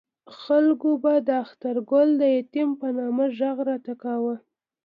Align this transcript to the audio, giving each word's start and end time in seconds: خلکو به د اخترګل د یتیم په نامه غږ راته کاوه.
خلکو 0.41 0.89
به 1.03 1.13
د 1.27 1.29
اخترګل 1.43 2.07
د 2.21 2.23
یتیم 2.37 2.69
په 2.81 2.87
نامه 2.97 3.25
غږ 3.37 3.57
راته 3.69 3.93
کاوه. 4.03 4.35